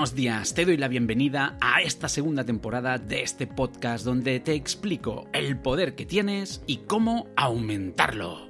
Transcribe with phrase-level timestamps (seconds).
[0.00, 4.54] Buenos días, te doy la bienvenida a esta segunda temporada de este podcast donde te
[4.54, 8.48] explico el poder que tienes y cómo aumentarlo.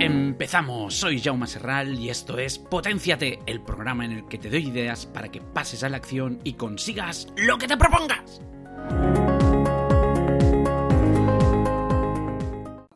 [0.00, 4.68] Empezamos, soy Jaume Serral y esto es Potenciate, el programa en el que te doy
[4.68, 8.40] ideas para que pases a la acción y consigas lo que te propongas.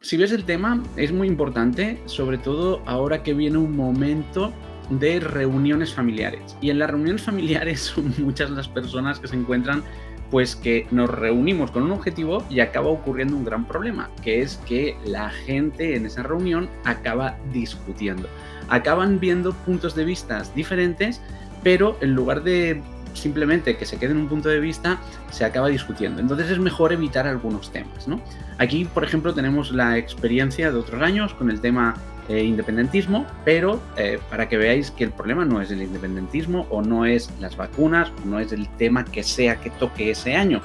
[0.00, 4.50] Si ves el tema, es muy importante, sobre todo ahora que viene un momento
[4.90, 6.56] de reuniones familiares.
[6.60, 9.82] Y en las reuniones familiares son muchas las personas que se encuentran
[10.30, 14.56] pues que nos reunimos con un objetivo y acaba ocurriendo un gran problema, que es
[14.66, 18.28] que la gente en esa reunión acaba discutiendo.
[18.68, 21.20] Acaban viendo puntos de vista diferentes,
[21.62, 22.82] pero en lugar de
[23.12, 24.98] simplemente que se quede en un punto de vista,
[25.30, 26.20] se acaba discutiendo.
[26.20, 28.08] Entonces es mejor evitar algunos temas.
[28.08, 28.20] ¿no?
[28.58, 31.94] Aquí, por ejemplo, tenemos la experiencia de otros años con el tema
[32.28, 36.80] eh, independentismo, pero eh, para que veáis que el problema no es el independentismo o
[36.80, 40.62] no es las vacunas o no es el tema que sea que toque ese año,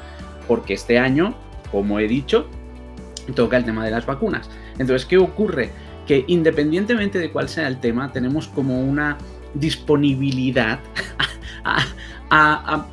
[0.48, 1.36] porque este año,
[1.72, 2.48] como he dicho,
[3.36, 4.50] toca el tema de las vacunas.
[4.78, 5.72] Entonces, ¿qué ocurre?
[6.08, 9.18] Que independientemente de cuál sea el tema, tenemos como una
[9.54, 10.80] disponibilidad
[12.30, 12.86] a,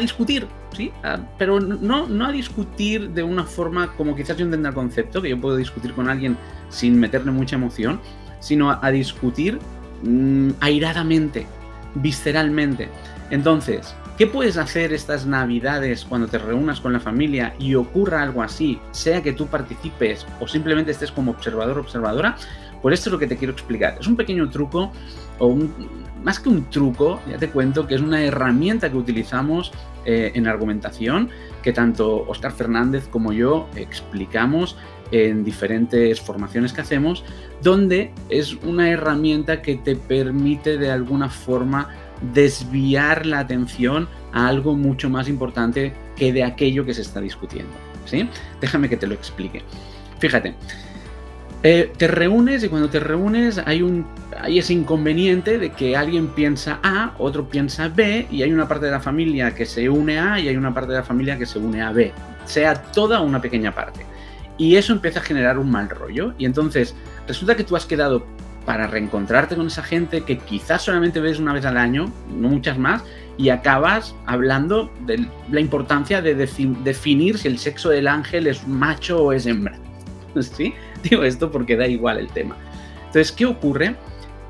[0.00, 0.46] discutir,
[0.78, 0.92] ¿sí?
[1.36, 5.30] pero no, no a discutir de una forma como quizás yo entienda el concepto, que
[5.30, 6.36] yo puedo discutir con alguien
[6.68, 8.00] sin meterle mucha emoción,
[8.38, 9.58] sino a, discutir
[10.04, 11.46] mm, airadamente,
[11.96, 12.88] visceralmente.
[13.30, 18.42] Entonces, ¿qué puedes hacer estas navidades cuando te reúnas con la familia y ocurra algo
[18.42, 22.36] así, sea que tú participes o simplemente estés como observador o observadora?
[22.82, 23.96] Pues esto es lo que te quiero explicar.
[24.00, 24.92] Es un pequeño truco,
[25.38, 25.56] o
[26.22, 29.72] más que un truco, ya te cuento que es una herramienta que utilizamos
[30.04, 31.30] eh, en argumentación,
[31.62, 34.76] que tanto Oscar Fernández como yo explicamos
[35.10, 37.24] en diferentes formaciones que hacemos,
[37.62, 41.88] donde es una herramienta que te permite de alguna forma
[42.32, 47.72] desviar la atención a algo mucho más importante que de aquello que se está discutiendo.
[48.04, 48.28] ¿sí?
[48.60, 49.62] Déjame que te lo explique.
[50.18, 50.54] Fíjate,
[51.62, 54.06] eh, te reúnes y cuando te reúnes hay, un,
[54.40, 58.86] hay ese inconveniente de que alguien piensa A, otro piensa B y hay una parte
[58.86, 61.46] de la familia que se une a y hay una parte de la familia que
[61.46, 62.12] se une a B,
[62.44, 64.06] sea toda una pequeña parte.
[64.56, 66.34] Y eso empieza a generar un mal rollo.
[66.36, 66.94] Y entonces
[67.26, 68.26] resulta que tú has quedado
[68.64, 72.76] para reencontrarte con esa gente que quizás solamente ves una vez al año, no muchas
[72.76, 73.02] más,
[73.36, 79.22] y acabas hablando de la importancia de definir si el sexo del ángel es macho
[79.22, 79.78] o es hembra.
[80.40, 80.74] ¿Sí?
[81.04, 82.56] Esto porque da igual el tema.
[83.06, 83.96] Entonces, ¿qué ocurre?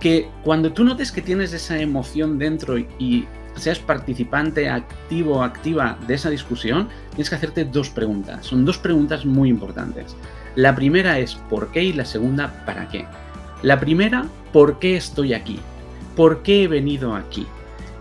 [0.00, 3.26] Que cuando tú notes que tienes esa emoción dentro y
[3.56, 8.46] seas participante activo o activa de esa discusión, tienes que hacerte dos preguntas.
[8.46, 10.16] Son dos preguntas muy importantes.
[10.54, 11.84] La primera es ¿por qué?
[11.84, 13.06] y la segunda ¿para qué?
[13.62, 15.58] La primera, ¿por qué estoy aquí?
[16.16, 17.46] ¿Por qué he venido aquí?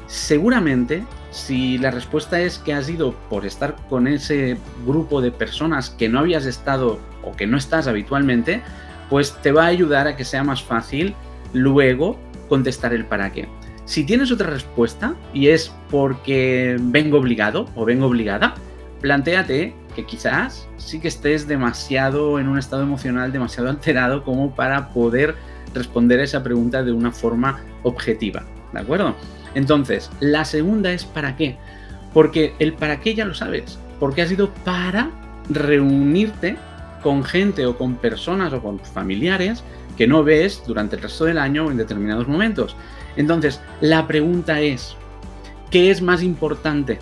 [0.07, 5.89] Seguramente, si la respuesta es que has ido por estar con ese grupo de personas
[5.89, 8.61] que no habías estado o que no estás habitualmente,
[9.09, 11.13] pues te va a ayudar a que sea más fácil
[11.53, 13.47] luego contestar el para qué.
[13.85, 18.55] Si tienes otra respuesta y es porque vengo obligado o vengo obligada,
[19.01, 24.89] planteate que quizás sí que estés demasiado en un estado emocional demasiado alterado como para
[24.89, 25.35] poder
[25.73, 28.45] responder a esa pregunta de una forma objetiva.
[28.73, 29.15] ¿De acuerdo?
[29.55, 31.57] Entonces, la segunda es ¿para qué?
[32.13, 33.79] Porque el para qué ya lo sabes.
[33.99, 35.09] Porque ha sido para
[35.49, 36.57] reunirte
[37.01, 39.63] con gente o con personas o con familiares
[39.97, 42.75] que no ves durante el resto del año o en determinados momentos.
[43.15, 44.95] Entonces, la pregunta es,
[45.71, 46.99] ¿qué es más importante?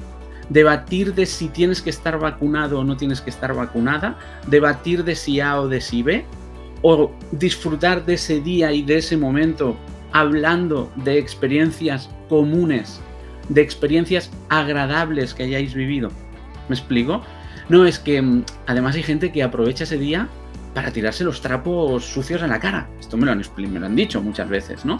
[0.49, 4.17] Debatir de si tienes que estar vacunado o no tienes que estar vacunada,
[4.47, 6.25] debatir de si A o de si B,
[6.81, 9.75] o disfrutar de ese día y de ese momento
[10.11, 13.01] hablando de experiencias comunes,
[13.49, 16.09] de experiencias agradables que hayáis vivido.
[16.67, 17.21] ¿Me explico?
[17.69, 20.27] No, es que mm, además hay gente que aprovecha ese día
[20.73, 22.87] para tirarse los trapos sucios en la cara.
[22.99, 24.99] Esto me lo han, me lo han dicho muchas veces, ¿no?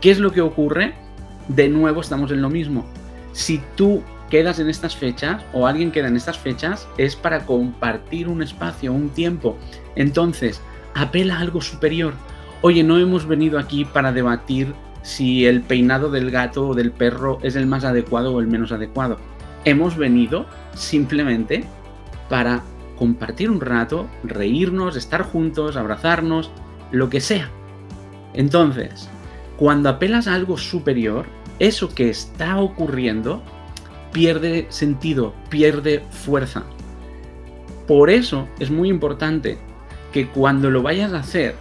[0.00, 0.94] ¿Qué es lo que ocurre?
[1.48, 2.86] De nuevo estamos en lo mismo.
[3.32, 8.28] Si tú quedas en estas fechas o alguien queda en estas fechas, es para compartir
[8.28, 9.56] un espacio, un tiempo.
[9.94, 10.60] Entonces,
[10.94, 12.14] apela a algo superior.
[12.62, 14.74] Oye, no hemos venido aquí para debatir
[15.06, 18.72] si el peinado del gato o del perro es el más adecuado o el menos
[18.72, 19.18] adecuado.
[19.64, 21.62] Hemos venido simplemente
[22.28, 22.64] para
[22.98, 26.50] compartir un rato, reírnos, estar juntos, abrazarnos,
[26.90, 27.50] lo que sea.
[28.34, 29.08] Entonces,
[29.56, 31.26] cuando apelas a algo superior,
[31.60, 33.44] eso que está ocurriendo
[34.12, 36.64] pierde sentido, pierde fuerza.
[37.86, 39.56] Por eso es muy importante
[40.12, 41.54] que cuando lo vayas a hacer,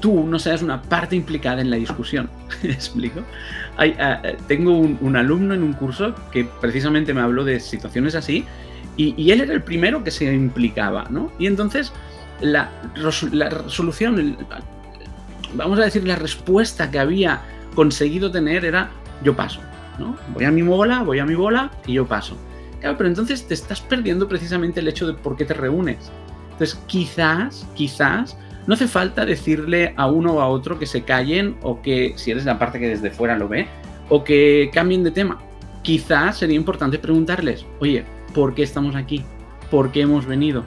[0.00, 2.30] tú no seas una parte implicada en la discusión.
[2.62, 3.22] ¿Me explico?
[3.76, 8.44] Ah, tengo un, alumno en un curso que precisamente me habló de situaciones así
[8.96, 11.30] y, él era el primero que se implicaba, ¿no?
[11.38, 11.92] Y entonces
[12.40, 12.68] la,
[13.30, 14.36] la resolución,
[15.54, 17.42] vamos a decir, la respuesta que había
[17.76, 18.90] conseguido tener era
[19.22, 19.60] yo paso,
[20.00, 20.16] ¿no?
[20.34, 22.36] Voy a mi bola, voy a mi bola y yo paso.
[22.80, 26.10] Pero entonces te estás perdiendo precisamente el hecho de por qué te reúnes.
[26.52, 28.36] Entonces, quizás, quizás
[28.68, 32.32] no hace falta decirle a uno o a otro que se callen o que, si
[32.32, 33.66] eres la parte que desde fuera lo ve,
[34.10, 35.38] o que cambien de tema.
[35.80, 38.04] Quizás sería importante preguntarles, oye,
[38.34, 39.24] ¿por qué estamos aquí?
[39.70, 40.66] ¿Por qué hemos venido?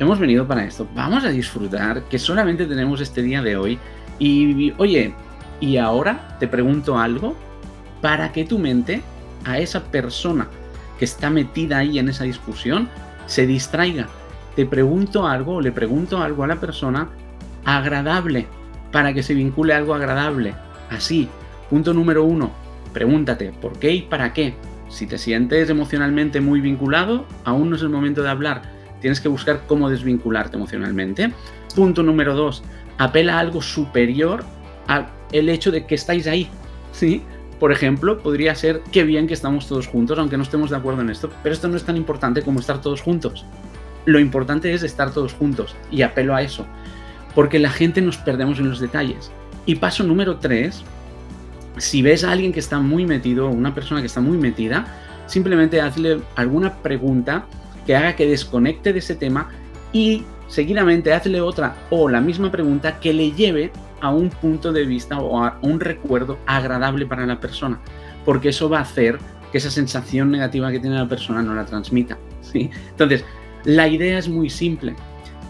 [0.00, 0.88] Hemos venido para esto.
[0.94, 3.78] Vamos a disfrutar que solamente tenemos este día de hoy.
[4.18, 5.12] Y, oye,
[5.60, 7.36] y ahora te pregunto algo
[8.00, 9.02] para que tu mente
[9.44, 10.48] a esa persona
[10.98, 12.88] que está metida ahí en esa discusión
[13.26, 14.08] se distraiga.
[14.54, 17.10] Te pregunto algo, le pregunto algo a la persona
[17.66, 18.46] agradable,
[18.92, 20.54] para que se vincule algo agradable.
[20.88, 21.28] Así,
[21.68, 22.52] punto número uno,
[22.94, 24.54] pregúntate por qué y para qué.
[24.88, 28.62] Si te sientes emocionalmente muy vinculado, aún no es el momento de hablar.
[29.00, 31.32] Tienes que buscar cómo desvincularte emocionalmente.
[31.74, 32.62] Punto número dos,
[32.98, 34.44] apela a algo superior
[34.86, 36.48] al hecho de que estáis ahí.
[36.92, 37.22] ¿Sí?
[37.58, 41.00] Por ejemplo, podría ser qué bien que estamos todos juntos, aunque no estemos de acuerdo
[41.00, 43.44] en esto, pero esto no es tan importante como estar todos juntos.
[44.04, 46.64] Lo importante es estar todos juntos y apelo a eso
[47.36, 49.30] porque la gente nos perdemos en los detalles.
[49.66, 50.82] Y paso número tres,
[51.76, 54.86] si ves a alguien que está muy metido, una persona que está muy metida,
[55.26, 57.44] simplemente hazle alguna pregunta
[57.84, 59.50] que haga que desconecte de ese tema
[59.92, 64.86] y seguidamente hazle otra o la misma pregunta que le lleve a un punto de
[64.86, 67.80] vista o a un recuerdo agradable para la persona,
[68.24, 69.18] porque eso va a hacer
[69.52, 72.16] que esa sensación negativa que tiene la persona no la transmita.
[72.40, 72.70] ¿sí?
[72.92, 73.26] Entonces,
[73.64, 74.96] la idea es muy simple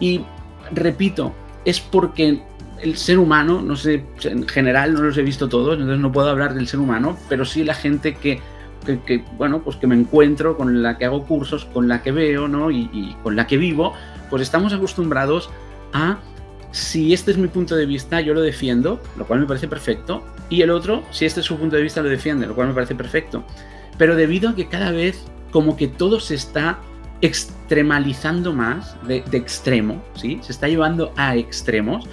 [0.01, 0.25] y
[0.73, 1.33] repito,
[1.67, 2.39] es porque
[2.81, 6.29] el ser humano, no sé, en general no los he visto todos, entonces no puedo
[6.29, 8.39] hablar del ser humano, pero sí la gente que,
[9.37, 12.71] bueno, pues que me encuentro, con la que hago cursos, con la que veo, ¿no?
[12.71, 13.93] Y, con la que vivo,
[14.29, 15.49] pues estamos acostumbrados
[15.91, 16.19] a,
[16.71, 20.23] si este es mi punto de vista, yo lo defiendo, lo cual me parece perfecto,
[20.49, 22.73] y el otro, si este es su punto de vista, lo defiende, lo cual me
[22.73, 23.43] parece perfecto.
[23.97, 26.79] Pero debido a que cada vez como que todo se está
[27.21, 30.39] extremalizando más de, extremo, ¿sí?
[30.41, 32.07] Se está llevando a extremos.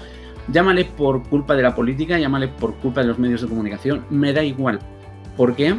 [0.48, 4.32] Llámale por culpa de la política, llámale por culpa de los medios de comunicación, me
[4.32, 4.78] da igual.
[5.36, 5.74] ¿Por qué?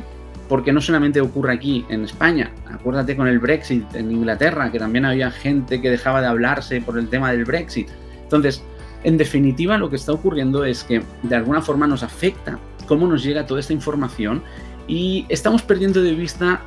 [0.50, 5.06] Porque no solamente ocurre aquí en España, acuérdate con el Brexit en Inglaterra, que también
[5.06, 7.90] había gente que dejaba de hablarse por el tema del Brexit.
[8.24, 8.64] Entonces,
[9.04, 13.24] en definitiva, lo que está ocurriendo es que de alguna forma nos afecta cómo nos
[13.24, 14.42] llega toda esta información
[14.88, 16.62] y estamos perdiendo de vista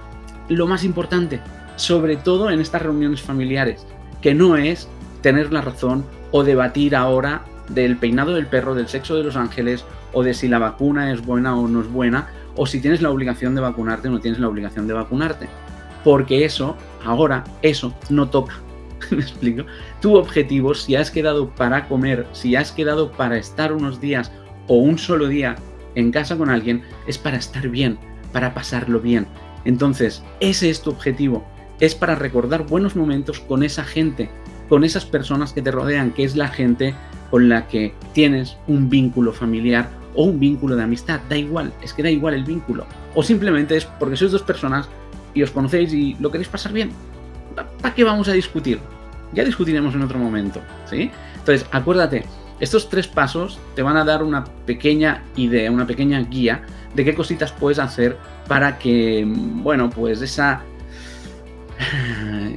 [0.48, 1.40] lo más importante,
[1.78, 3.86] sobre todo en estas reuniones familiares,
[4.20, 4.88] que no es
[5.22, 9.84] tener la razón o debatir ahora del peinado del perro, del sexo de los ángeles,
[10.12, 13.10] o de si la vacuna es buena o no es buena, o si tienes la
[13.10, 15.48] obligación de vacunarte o no tienes la obligación de vacunarte.
[16.02, 18.54] Porque eso, ahora, eso no toca.
[19.10, 19.64] ¿Me explico?
[20.00, 24.32] Tu objetivo, si has quedado para comer, si has quedado para estar unos días
[24.66, 25.54] o un solo día
[25.94, 27.98] en casa con alguien, es para estar bien,
[28.32, 29.28] para pasarlo bien.
[29.64, 31.44] Entonces, ese es tu objetivo
[31.80, 34.30] es para recordar buenos momentos con esa gente,
[34.68, 36.94] con esas personas que te rodean, que es la gente
[37.30, 41.20] con la que tienes un vínculo familiar o un vínculo de amistad.
[41.28, 42.86] Da igual, es que da igual el vínculo.
[43.14, 44.88] O simplemente es porque sois dos personas
[45.34, 46.90] y os conocéis y lo queréis pasar bien.
[47.80, 48.80] ¿Para qué vamos a discutir?
[49.32, 51.10] Ya discutiremos en otro momento, ¿sí?
[51.36, 52.24] Entonces, acuérdate,
[52.60, 56.62] estos tres pasos te van a dar una pequeña idea, una pequeña guía
[56.94, 58.16] de qué cositas puedes hacer
[58.48, 60.62] para que, bueno, pues esa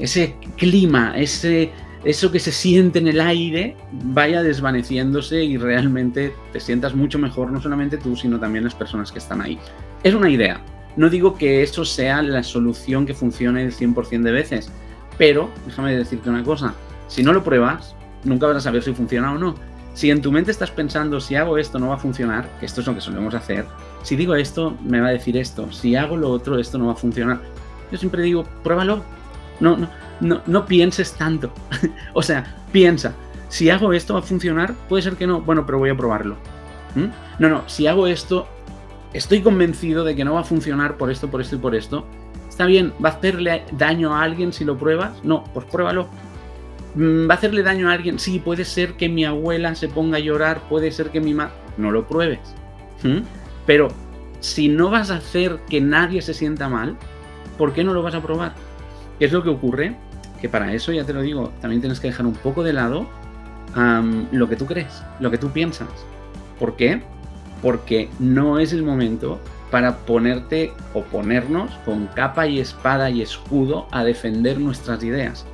[0.02, 1.72] ese clima, ese,
[2.04, 7.52] eso que se siente en el aire vaya desvaneciéndose y realmente te sientas mucho mejor,
[7.52, 9.60] no solamente tú, sino también las personas que están ahí.
[10.04, 10.62] Es una idea.
[10.98, 14.72] No digo que eso sea la solución que funcione el 100% de veces,
[15.18, 16.74] pero déjame decirte una cosa,
[17.08, 19.56] si no lo pruebas, nunca vas a saber si funciona o no.
[19.94, 22.82] Si en tu mente estás pensando, si hago esto no va a funcionar, que esto
[22.82, 23.66] es lo que solemos hacer,
[24.04, 26.94] si digo esto me va a decir esto, si hago lo otro esto no va
[26.94, 27.42] a funcionar,
[27.92, 29.04] yo siempre digo, pruébalo.
[29.62, 29.78] No,
[30.20, 31.54] no, no, pienses tanto.
[32.14, 33.14] o sea, piensa,
[33.48, 36.36] si hago esto va a funcionar, puede ser que no, bueno, pero voy a probarlo.
[36.96, 37.06] ¿Mm?
[37.40, 38.48] No, no, si hago esto,
[39.14, 42.06] estoy convencido de que no va a funcionar por esto, por esto y por esto.
[42.50, 45.24] Está bien, ¿va a hacerle daño a alguien si lo pruebas?
[45.24, 46.08] No, pues pruébalo.
[46.96, 48.20] Mm, ¿Va a hacerle daño a alguien?
[48.20, 51.54] Sí, puede ser que mi abuela se ponga a llorar, puede ser que mi madre...
[51.78, 52.40] No lo pruebes.
[53.04, 53.20] ¿Mm?
[53.66, 53.88] Pero
[54.42, 56.98] si no vas a hacer que nadie se sienta mal,
[57.58, 58.54] ¿por qué no lo vas a probar?
[59.22, 59.96] ¿Qué es lo que ocurre?
[60.42, 63.06] Que para eso, ya te lo digo, también tienes que dejar un poco de lado
[64.32, 65.90] lo que tú crees, lo que tú piensas.
[66.58, 67.04] ¿Por qué?
[67.62, 73.86] Porque no es el momento para ponerte o ponernos con capa y espada y escudo
[73.92, 75.46] a defender nuestras ideas.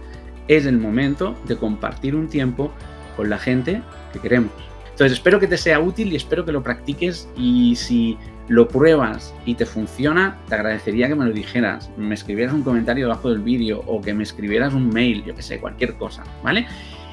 [0.47, 2.71] Es el momento de compartir un tiempo
[3.17, 3.81] con la gente
[4.13, 4.53] que queremos.
[4.97, 9.31] Entonces espero que te sea útil y espero que lo practiques y si lo pruebas
[9.45, 13.37] y te funciona, te agradecería que me lo dijeras, me escribieras un comentario debajo del
[13.37, 16.65] vídeo o que me escribieras un mail, yo que sé, cualquier cosa, ¿vale?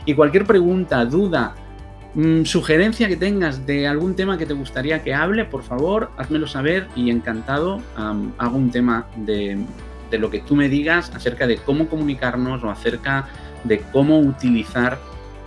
[0.07, 1.57] Y cualquier pregunta, duda,
[2.14, 6.47] mm, sugerencia que tengas de algún tema que te gustaría que hable, por favor, házmelo
[6.47, 7.83] saber y encantado
[8.38, 9.59] hago un tema de,
[10.11, 13.29] de lo que tú me digas acerca de cómo comunicarnos o acerca
[13.62, 14.99] de cómo utilizar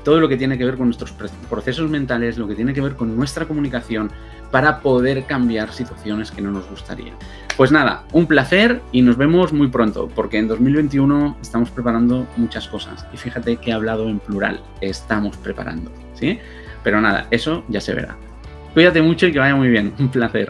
[0.08, 1.12] todo lo que tiene que ver con nuestros
[1.50, 4.10] procesos mentales, lo que tiene que ver con nuestra comunicación
[4.52, 7.12] para poder cambiar situaciones que no nos gustaría.
[7.58, 12.70] Pues nada, un placer y nos vemos muy pronto, porque en 2021 estamos preparando muchas
[12.70, 13.06] cosas.
[13.14, 16.40] Y fíjate que he hablado en plural, estamos preparando, ¿sí?
[16.86, 18.16] Pero nada, eso ya se verá.
[18.74, 19.94] Cuídate mucho y que vaya muy bien.
[20.00, 20.46] Un placer.